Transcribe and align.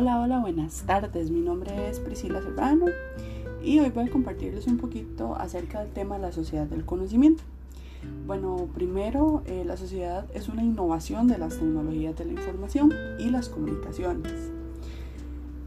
Hola, 0.00 0.20
hola, 0.20 0.38
buenas 0.38 0.84
tardes. 0.86 1.28
Mi 1.28 1.40
nombre 1.40 1.88
es 1.88 1.98
Priscila 1.98 2.40
Serrano 2.40 2.86
y 3.64 3.80
hoy 3.80 3.90
voy 3.90 4.06
a 4.06 4.10
compartirles 4.12 4.68
un 4.68 4.76
poquito 4.76 5.34
acerca 5.34 5.80
del 5.80 5.90
tema 5.90 6.14
de 6.14 6.22
la 6.22 6.30
sociedad 6.30 6.66
del 6.66 6.84
conocimiento. 6.84 7.42
Bueno, 8.24 8.68
primero, 8.72 9.42
eh, 9.46 9.64
la 9.66 9.76
sociedad 9.76 10.24
es 10.34 10.48
una 10.48 10.62
innovación 10.62 11.26
de 11.26 11.38
las 11.38 11.58
tecnologías 11.58 12.16
de 12.16 12.26
la 12.26 12.32
información 12.34 12.92
y 13.18 13.30
las 13.30 13.48
comunicaciones. 13.48 14.52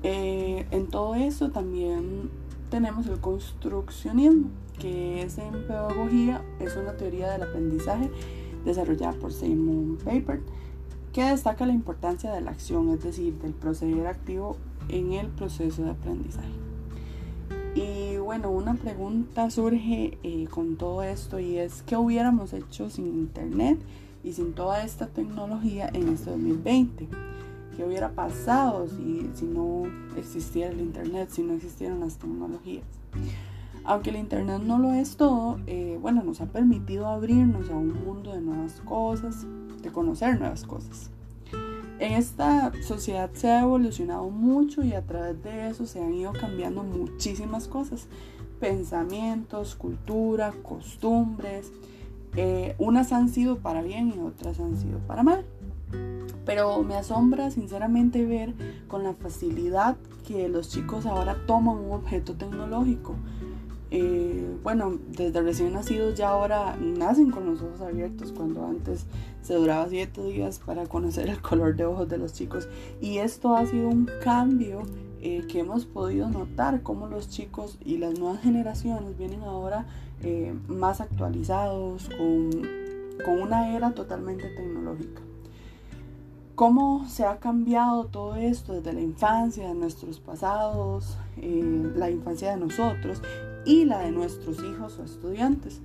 Eh, 0.04 0.66
en 0.72 0.88
todo 0.88 1.16
esto 1.16 1.52
también 1.52 2.30
tenemos 2.70 3.08
el 3.08 3.20
construccionismo, 3.20 4.48
que 4.80 5.24
es 5.24 5.40
en 5.40 5.68
pedagogía, 5.68 6.42
es 6.62 6.78
una 6.78 6.96
teoría 6.96 7.30
del 7.32 7.44
aprendizaje 7.44 8.10
desarrollada 8.64 9.12
por 9.12 9.34
Simon 9.34 9.98
Paper 10.06 10.40
que 11.14 11.24
destaca 11.24 11.66
la 11.66 11.74
importancia 11.74 12.32
de 12.32 12.42
la 12.42 12.52
acción, 12.52 12.90
es 12.90 13.04
decir, 13.04 13.34
del 13.40 13.54
proceder 13.54 14.08
activo 14.08 14.58
en 14.90 15.14
el 15.14 15.28
proceso 15.28 15.84
de 15.84 15.92
aprendizaje. 15.92 16.50
Y 17.76 18.18
bueno, 18.18 18.52
una 18.52 18.74
pregunta 18.74 19.50
surge 19.50 20.18
eh, 20.24 20.48
con 20.50 20.76
todo 20.76 21.04
esto 21.04 21.40
y 21.40 21.58
es 21.58 21.84
qué 21.84 21.96
hubiéramos 21.96 22.52
hecho 22.54 22.90
sin 22.90 23.08
Internet 23.08 23.80
y 24.24 24.34
sin 24.34 24.54
toda 24.54 24.84
esta 24.84 25.08
tecnología 25.08 25.90
en 25.94 26.10
este 26.10 26.32
2020. 26.32 27.08
¿Qué 27.76 27.86
hubiera 27.86 28.10
pasado 28.10 28.88
si, 28.90 29.30
si 29.34 29.46
no 29.46 29.84
existiera 30.18 30.72
el 30.72 30.82
Internet, 30.82 31.30
si 31.32 31.44
no 31.44 31.54
existieran 31.54 32.02
las 32.02 32.18
tecnologías? 32.18 32.84
Aunque 33.86 34.10
el 34.12 34.18
Internet 34.18 34.62
no 34.64 34.78
lo 34.78 34.94
es 34.94 35.16
todo, 35.16 35.58
eh, 35.66 35.98
bueno, 36.02 36.24
nos 36.24 36.42
ha 36.42 36.48
permitido 36.48 37.08
abrirnos 37.08 37.70
a 37.70 37.76
un 37.76 38.04
mundo 38.04 38.34
de 38.34 38.42
nuevas 38.42 38.82
cosas, 38.82 39.48
de 39.82 39.92
conocer 39.92 40.40
nuevas 40.40 40.64
cosas. 40.64 41.10
En 42.00 42.14
esta 42.14 42.72
sociedad 42.82 43.30
se 43.34 43.48
ha 43.48 43.62
evolucionado 43.62 44.30
mucho 44.30 44.84
y 44.84 44.94
a 44.94 45.06
través 45.06 45.44
de 45.44 45.70
eso 45.70 45.86
se 45.86 46.02
han 46.02 46.16
ido 46.16 46.34
cambiando 46.34 46.82
muchísimas 46.82 47.68
cosas, 47.68 48.08
pensamientos, 48.60 49.76
cultura, 49.76 50.52
costumbres. 50.64 51.72
Eh, 52.36 52.76
unas 52.80 53.12
han 53.12 53.30
sido 53.30 53.60
para 53.60 53.84
bien 53.84 54.14
y 54.16 54.20
otras 54.20 54.60
han 54.60 54.78
sido 54.78 54.98
para 55.00 55.22
mal. 55.22 55.46
Pero 56.44 56.82
me 56.82 56.96
asombra 56.96 57.52
sinceramente 57.52 58.26
ver 58.26 58.56
con 58.88 59.04
la 59.04 59.14
facilidad 59.14 59.96
que 60.28 60.50
los 60.50 60.70
chicos 60.70 61.06
ahora 61.06 61.46
toman 61.46 61.78
un 61.78 61.92
objeto 61.92 62.34
tecnológico 62.34 63.16
eh, 63.94 64.58
bueno, 64.64 64.98
desde 65.10 65.42
recién 65.42 65.74
nacidos 65.74 66.16
ya 66.16 66.30
ahora 66.30 66.78
nacen 66.80 67.30
con 67.30 67.46
los 67.46 67.62
ojos 67.62 67.82
abiertos, 67.82 68.32
cuando 68.32 68.66
antes 68.66 69.06
se 69.42 69.54
duraba 69.56 69.90
siete 69.90 70.24
días 70.24 70.60
para 70.66 70.88
conocer 70.88 71.28
el 71.28 71.42
color 71.42 71.76
de 71.76 71.84
ojos 71.84 72.08
de 72.08 72.18
los 72.18 72.32
chicos. 72.32 72.70
Y 73.02 73.18
esto 73.18 73.54
ha 73.54 73.66
sido 73.66 73.90
un 73.90 74.10
cambio 74.24 74.84
eh, 75.20 75.46
que 75.50 75.60
hemos 75.60 75.86
podido 75.86 76.30
notar, 76.30 76.84
cómo 76.84 77.08
los 77.08 77.28
chicos 77.28 77.78
y 77.84 77.98
las 77.98 78.18
nuevas 78.18 78.42
generaciones 78.42 79.18
vienen 79.18 79.42
ahora 79.42 79.86
eh, 80.24 80.54
más 80.70 81.02
actualizados, 81.02 82.10
con, 82.18 82.50
con 83.26 83.42
una 83.42 83.76
era 83.76 83.92
totalmente 83.92 84.48
tecnológica 84.56 85.22
cómo 86.54 87.08
se 87.10 87.26
ha 87.26 87.40
cambiado 87.40 88.06
todo 88.06 88.36
esto 88.36 88.74
desde 88.74 88.94
la 88.94 89.02
infancia, 89.02 89.68
de 89.68 89.74
nuestros 89.74 90.20
pasados, 90.20 91.18
la 91.42 92.12
infancia 92.12 92.52
de 92.52 92.58
nosotros 92.58 93.20
y 93.66 93.86
la 93.86 94.00
de 94.00 94.12
nuestros 94.12 94.64
hijos 94.64 94.98
o 95.00 95.04
estudiantes. 95.04 95.82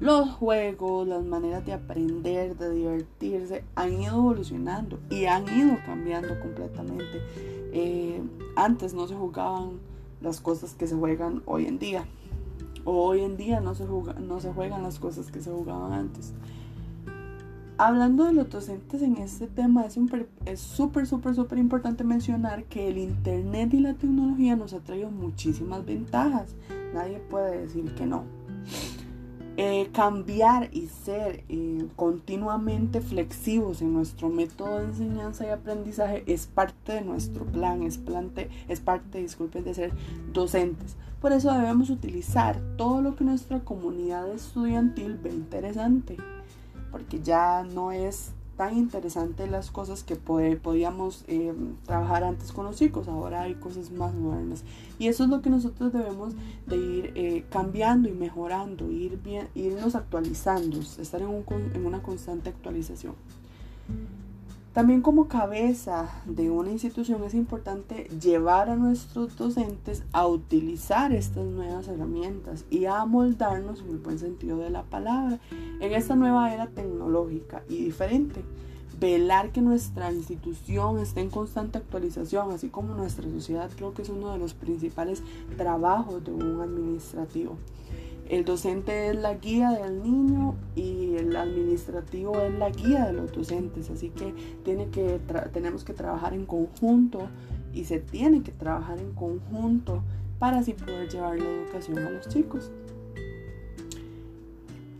Los 0.00 0.30
juegos, 0.30 1.08
las 1.08 1.24
maneras 1.24 1.66
de 1.66 1.72
aprender, 1.72 2.56
de 2.56 2.70
divertirse, 2.70 3.64
han 3.74 4.00
ido 4.00 4.16
evolucionando 4.16 5.00
y 5.10 5.24
han 5.24 5.44
ido 5.48 5.76
cambiando 5.84 6.38
completamente. 6.38 7.20
Eh, 7.72 8.22
antes 8.54 8.94
no 8.94 9.08
se 9.08 9.16
jugaban 9.16 9.80
las 10.20 10.40
cosas 10.40 10.74
que 10.74 10.86
se 10.86 10.94
juegan 10.94 11.42
hoy 11.46 11.66
en 11.66 11.80
día. 11.80 12.04
Hoy 12.84 13.22
en 13.22 13.36
día 13.36 13.60
no 13.60 13.74
se, 13.74 13.84
no 13.84 14.40
se 14.40 14.52
juegan 14.52 14.84
las 14.84 15.00
cosas 15.00 15.32
que 15.32 15.40
se 15.40 15.50
jugaban 15.50 15.92
antes. 15.92 16.32
Hablando 17.76 18.24
de 18.24 18.32
los 18.32 18.50
docentes 18.50 19.02
en 19.02 19.18
este 19.18 19.46
tema, 19.46 19.84
es 19.84 19.94
súper, 20.60 21.06
súper, 21.06 21.34
súper 21.34 21.58
importante 21.58 22.02
mencionar 22.02 22.64
que 22.64 22.88
el 22.88 22.98
Internet 22.98 23.72
y 23.72 23.80
la 23.80 23.94
tecnología 23.94 24.56
nos 24.56 24.72
ha 24.72 24.80
traído 24.80 25.10
muchísimas 25.10 25.86
ventajas. 25.86 26.56
Nadie 26.94 27.18
puede 27.18 27.62
decir 27.62 27.94
que 27.94 28.06
no. 28.06 28.24
Eh, 29.56 29.90
cambiar 29.92 30.68
y 30.72 30.86
ser 30.86 31.42
eh, 31.48 31.84
continuamente 31.96 33.00
flexivos 33.00 33.82
en 33.82 33.92
nuestro 33.92 34.28
método 34.28 34.78
de 34.78 34.84
enseñanza 34.84 35.46
y 35.46 35.50
aprendizaje 35.50 36.22
es 36.26 36.46
parte 36.46 36.92
de 36.92 37.00
nuestro 37.00 37.44
plan, 37.44 37.82
es, 37.82 37.98
es 38.68 38.80
parte, 38.80 39.18
disculpen, 39.18 39.64
de 39.64 39.74
ser 39.74 39.92
docentes. 40.32 40.96
Por 41.20 41.32
eso 41.32 41.52
debemos 41.52 41.90
utilizar 41.90 42.60
todo 42.76 43.02
lo 43.02 43.16
que 43.16 43.24
nuestra 43.24 43.58
comunidad 43.60 44.30
estudiantil 44.32 45.18
ve 45.20 45.30
interesante 45.30 46.16
porque 46.90 47.20
ya 47.20 47.64
no 47.64 47.92
es 47.92 48.32
tan 48.58 48.76
interesante 48.76 49.46
las 49.46 49.70
cosas 49.70 50.02
que 50.02 50.16
podíamos 50.16 51.24
eh, 51.28 51.54
trabajar 51.86 52.24
antes 52.24 52.50
con 52.50 52.66
los 52.66 52.74
chicos, 52.74 53.06
ahora 53.06 53.42
hay 53.42 53.54
cosas 53.54 53.92
más 53.92 54.12
modernas. 54.14 54.64
Y 54.98 55.06
eso 55.06 55.22
es 55.22 55.30
lo 55.30 55.42
que 55.42 55.48
nosotros 55.48 55.92
debemos 55.92 56.34
de 56.66 56.76
ir 56.76 57.12
eh, 57.14 57.44
cambiando 57.50 58.08
y 58.08 58.12
mejorando, 58.12 58.90
ir 58.90 59.16
bien, 59.22 59.46
irnos 59.54 59.94
actualizando, 59.94 60.80
estar 60.80 61.22
en, 61.22 61.28
un, 61.28 61.44
en 61.72 61.86
una 61.86 62.02
constante 62.02 62.50
actualización. 62.50 63.14
También 64.78 65.02
como 65.02 65.26
cabeza 65.26 66.08
de 66.24 66.50
una 66.50 66.70
institución 66.70 67.24
es 67.24 67.34
importante 67.34 68.04
llevar 68.20 68.70
a 68.70 68.76
nuestros 68.76 69.36
docentes 69.36 70.04
a 70.12 70.28
utilizar 70.28 71.12
estas 71.12 71.44
nuevas 71.46 71.88
herramientas 71.88 72.64
y 72.70 72.84
a 72.84 73.04
moldarnos 73.04 73.80
en 73.80 73.88
el 73.88 73.98
buen 73.98 74.20
sentido 74.20 74.58
de 74.58 74.70
la 74.70 74.84
palabra 74.84 75.40
en 75.50 75.92
esta 75.92 76.14
nueva 76.14 76.54
era 76.54 76.68
tecnológica 76.68 77.64
y 77.68 77.86
diferente. 77.86 78.44
Velar 79.00 79.50
que 79.50 79.62
nuestra 79.62 80.12
institución 80.12 81.00
esté 81.00 81.22
en 81.22 81.30
constante 81.30 81.78
actualización, 81.78 82.52
así 82.52 82.68
como 82.68 82.94
nuestra 82.94 83.28
sociedad, 83.28 83.68
creo 83.74 83.94
que 83.94 84.02
es 84.02 84.10
uno 84.10 84.30
de 84.30 84.38
los 84.38 84.54
principales 84.54 85.24
trabajos 85.56 86.22
de 86.22 86.30
un 86.30 86.60
administrativo. 86.60 87.56
El 88.28 88.44
docente 88.44 89.08
es 89.08 89.16
la 89.16 89.34
guía 89.34 89.70
del 89.70 90.02
niño 90.02 90.54
y 90.76 91.16
el 91.16 91.34
administrativo 91.34 92.38
es 92.42 92.52
la 92.58 92.68
guía 92.68 93.06
de 93.06 93.14
los 93.14 93.32
docentes, 93.32 93.88
así 93.88 94.10
que, 94.10 94.34
tenemos 95.52 95.82
que 95.82 95.94
trabajar 95.94 96.34
en 96.34 96.44
conjunto 96.44 97.20
y 97.72 97.84
se 97.84 98.00
tiene 98.00 98.42
que 98.42 98.52
trabajar 98.52 98.98
en 98.98 99.14
conjunto 99.14 100.02
para 100.38 100.58
así 100.58 100.74
poder 100.74 101.08
llevar 101.08 101.38
la 101.38 101.48
educación 101.48 101.98
a 102.00 102.10
los 102.10 102.28
chicos. 102.28 102.70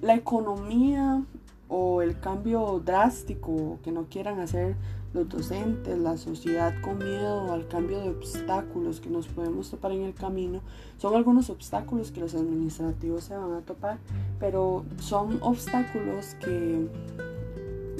La 0.01 0.15
economía 0.15 1.23
o 1.69 2.01
el 2.01 2.19
cambio 2.21 2.81
drástico 2.83 3.79
que 3.85 3.93
no 3.93 4.05
quieran 4.05 4.41
hacer 4.41 4.75
los 5.15 5.29
docentes, 5.29 5.99
la 5.99 6.17
sociedad 6.17 6.75
con 6.81 6.99
miedo 6.99 7.53
al 7.53 7.67
cambio 7.69 8.01
de 8.01 8.11
obstáculos 8.11 9.01
que 9.01 9.09
nos 9.09 9.27
podemos 9.29 9.71
topar 9.71 9.93
en 9.93 10.03
el 10.03 10.15
camino, 10.15 10.61
son 10.99 11.15
algunos 11.15 11.51
obstáculos 11.51 12.11
que 12.11 12.21
los 12.21 12.35
administrativos 12.35 13.25
se 13.25 13.37
van 13.37 13.53
a 13.53 13.61
topar, 13.61 13.99
pero 14.39 14.85
son 14.99 15.39
obstáculos 15.41 16.35
que 16.41 16.89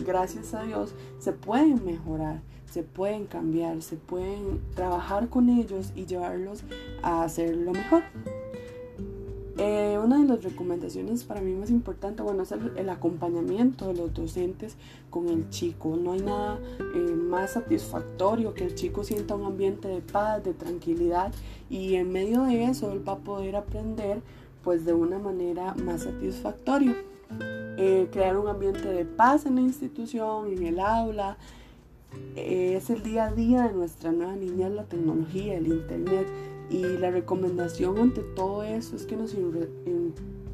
gracias 0.05 0.55
a 0.55 0.63
Dios 0.63 0.95
se 1.19 1.33
pueden 1.33 1.85
mejorar, 1.85 2.41
se 2.71 2.83
pueden 2.83 3.27
cambiar, 3.27 3.83
se 3.83 3.97
pueden 3.97 4.61
trabajar 4.75 5.29
con 5.29 5.49
ellos 5.49 5.93
y 5.95 6.07
llevarlos 6.07 6.63
a 7.03 7.25
hacer 7.25 7.57
lo 7.57 7.73
mejor. 7.73 8.03
Eh, 9.61 9.99
una 9.99 10.23
de 10.23 10.29
las 10.29 10.45
recomendaciones 10.45 11.25
para 11.25 11.41
mí 11.41 11.53
más 11.53 11.71
importante, 11.71 12.23
bueno, 12.23 12.45
es 12.45 12.53
el, 12.53 12.89
acompañamiento 12.89 13.89
de 13.89 13.95
los 13.95 14.15
docentes 14.15 14.77
con 15.11 15.29
el 15.29 15.51
chico. 15.51 15.97
No 15.97 16.13
hay 16.13 16.21
nada 16.21 16.61
eh, 16.95 16.99
más 16.99 17.55
satisfactorio 17.55 18.55
que 18.55 18.65
el 18.65 18.77
chico 18.77 19.03
sienta 19.03 19.35
un 19.35 19.45
ambiente 19.45 19.89
de 19.89 20.01
paz, 20.01 20.45
de 20.45 20.55
tranquilidad 20.55 21.33
y 21.69 21.97
en 21.97 22.13
medio 22.13 22.45
de 22.45 22.67
eso 22.67 22.93
él 22.93 23.07
va 23.07 23.15
a 23.15 23.19
poder 23.19 23.57
aprender 23.57 24.23
pues 24.63 24.85
de 24.85 24.93
una 24.93 25.19
manera 25.19 25.75
más 25.75 26.03
satisfactoria. 26.05 26.95
Eh, 27.79 28.09
crear 28.13 28.37
un 28.37 28.47
ambiente 28.47 28.87
de 28.87 29.05
paz 29.05 29.45
en 29.45 29.57
la 29.57 29.61
institución, 29.63 30.53
en 30.53 30.63
el 30.67 30.79
aula, 30.79 31.37
es 32.37 32.91
el 32.91 33.03
día 33.03 33.27
a 33.27 33.33
día 33.33 33.65
de 33.65 33.73
nuestra 33.73 34.13
nueva 34.13 34.37
niña, 34.37 34.69
la 34.69 34.85
tecnología, 34.85 35.57
el 35.57 35.67
internet 35.67 36.29
y 36.71 36.83
la 36.99 37.11
recomendación 37.11 37.99
ante 37.99 38.23
todo 38.23 38.63
eso 38.63 38.97
es 38.97 39.07
que 39.07 39.17
nos 39.17 39.35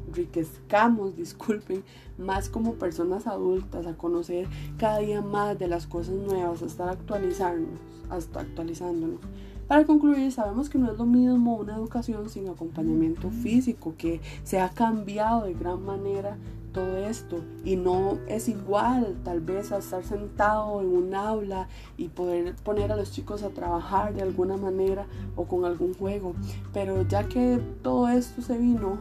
enriquezcamos, 0.07 1.15
disculpen, 1.17 1.83
más 2.17 2.49
como 2.49 2.75
personas 2.75 3.27
adultas, 3.27 3.85
a 3.85 3.97
conocer 3.97 4.47
cada 4.77 4.99
día 4.99 5.21
más 5.21 5.59
de 5.59 5.67
las 5.67 5.87
cosas 5.87 6.15
nuevas, 6.15 6.61
a 6.61 6.65
estar 6.65 6.89
actualizándonos, 6.89 7.79
hasta 8.09 8.41
actualizándonos. 8.41 9.19
Para 9.67 9.85
concluir, 9.85 10.31
sabemos 10.31 10.69
que 10.69 10.77
no 10.77 10.91
es 10.91 10.97
lo 10.97 11.05
mismo 11.05 11.55
una 11.55 11.75
educación 11.75 12.29
sin 12.29 12.47
acompañamiento 12.49 13.31
físico, 13.31 13.95
que 13.97 14.21
se 14.43 14.59
ha 14.59 14.69
cambiado 14.69 15.45
de 15.45 15.55
gran 15.55 15.83
manera 15.83 16.37
todo 16.75 16.97
esto 16.97 17.39
y 17.63 17.77
no 17.77 18.19
es 18.27 18.49
igual 18.49 19.15
tal 19.23 19.39
vez 19.39 19.71
a 19.71 19.77
estar 19.77 20.03
sentado 20.03 20.81
en 20.81 20.87
un 20.87 21.15
aula 21.15 21.69
y 21.95 22.09
poder 22.09 22.53
poner 22.55 22.91
a 22.91 22.97
los 22.97 23.13
chicos 23.13 23.43
a 23.43 23.49
trabajar 23.49 24.13
de 24.13 24.21
alguna 24.21 24.57
manera 24.57 25.07
o 25.37 25.45
con 25.45 25.63
algún 25.63 25.93
juego. 25.93 26.35
Pero 26.73 27.03
ya 27.03 27.29
que 27.29 27.61
todo 27.81 28.09
esto 28.09 28.41
se 28.41 28.57
vino, 28.57 28.97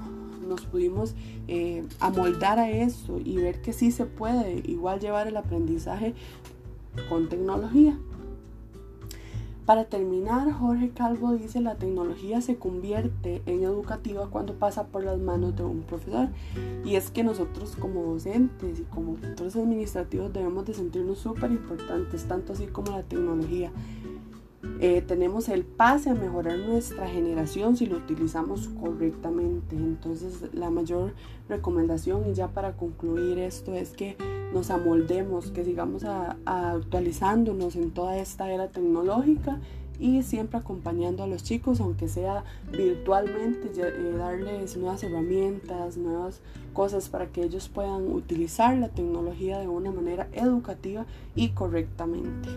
nos 0.47 0.61
pudimos 0.67 1.17
eh, 1.49 1.85
amoldar 1.99 2.61
a 2.61 2.71
eso 2.71 3.19
y 3.19 3.39
ver 3.39 3.61
que 3.61 3.73
sí 3.73 3.91
se 3.91 4.07
puede 4.07 4.63
igual 4.71 5.01
llevar 5.01 5.27
el 5.27 5.37
aprendizaje 5.37 6.15
con 7.09 7.29
tecnología. 7.29 7.99
Para 9.67 9.87
terminar, 9.87 10.53
Jorge 10.53 10.91
Calvo 10.91 11.33
dice 11.33 11.59
la 11.61 11.77
tecnología 11.77 12.43
se 12.43 12.57
convierte 12.57 13.41
en 13.47 13.63
educativa 13.63 14.29
cuando 14.29 14.55
pasa 14.59 14.89
por 14.89 15.05
las 15.05 15.19
manos 15.19 15.57
de 15.57 15.65
un 15.65 15.81
profesor. 15.83 16.29
Y 16.85 16.97
es 16.97 17.11
que 17.11 17.25
nosotros 17.25 17.75
como 17.77 18.03
docentes 18.03 18.81
y 18.81 18.83
como 18.83 19.15
tutores 19.15 19.57
administrativos 19.57 20.35
debemos 20.35 20.67
de 20.67 20.75
sentirnos 20.75 21.19
súper 21.19 21.51
importantes, 21.51 22.29
tanto 22.29 22.53
así 22.53 22.67
como 22.67 22.93
la 22.93 23.05
tecnología. 23.05 23.73
Eh, 24.81 25.03
tenemos 25.03 25.49
el 25.49 25.65
pase 25.65 26.11
a 26.11 26.15
mejorar 26.15 26.59
nuestra 26.59 27.09
generación 27.09 27.77
si 27.77 27.87
lo 27.87 27.97
utilizamos 27.97 28.69
correctamente. 28.81 29.77
Entonces 29.77 30.43
la 30.53 30.71
mayor 30.71 31.15
recomendación 31.49 32.29
y 32.29 32.35
ya 32.35 32.49
para 32.49 32.77
concluir 32.77 33.39
esto 33.39 33.75
es 33.75 33.91
que 33.91 34.17
nos 34.53 34.71
amoldemos, 34.71 35.51
que 35.51 35.65
sigamos 35.65 36.05
actualizándonos 36.45 37.77
en 37.77 37.91
toda 37.91 38.19
esta 38.19 38.51
era 38.51 38.69
tecnológica 38.69 39.59
y 39.99 40.23
siempre 40.23 40.59
acompañando 40.59 41.23
a 41.23 41.27
los 41.27 41.43
chicos, 41.43 41.81
aunque 41.81 42.09
sea 42.09 42.45
virtualmente, 42.73 43.71
eh, 43.77 44.15
darles 44.17 44.77
nuevas 44.77 45.03
herramientas, 45.03 45.97
nuevas 45.97 46.41
cosas 46.73 47.09
para 47.09 47.27
que 47.27 47.45
ellos 47.45 47.69
puedan 47.69 48.13
utilizar 48.13 48.77
la 48.77 48.89
tecnología 48.89 49.59
de 49.59 49.69
una 49.69 49.93
manera 49.93 50.29
educativa 50.33 51.07
y 51.35 51.51
correctamente. 51.51 52.49